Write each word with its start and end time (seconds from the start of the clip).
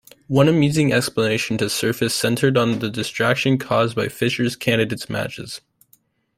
One 0.25 0.47
amusing 0.47 0.91
explanation 0.91 1.59
to 1.59 1.69
surface 1.69 2.15
centred 2.15 2.57
on 2.57 2.79
the 2.79 2.89
distraction 2.89 3.59
caused 3.59 3.95
by 3.95 4.07
Fischer's 4.07 4.55
Candidates 4.55 5.11
matches. 5.11 5.61